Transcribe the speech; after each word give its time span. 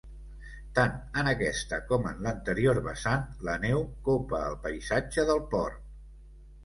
Tant 0.77 0.95
en 1.21 1.27
aquesta 1.31 1.77
com 1.91 2.07
en 2.11 2.23
l'anterior 2.27 2.81
vessant, 2.89 3.29
la 3.51 3.59
neu 3.67 3.85
copa 4.09 4.41
el 4.51 4.57
paisatge 4.65 5.27
del 5.33 5.45
port. 5.53 5.85